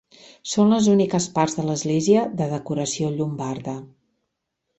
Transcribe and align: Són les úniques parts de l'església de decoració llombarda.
Són 0.51 0.71
les 0.75 0.87
úniques 0.93 1.27
parts 1.35 1.55
de 1.59 1.65
l'església 1.67 2.23
de 2.41 2.49
decoració 2.55 3.13
llombarda. 3.19 3.77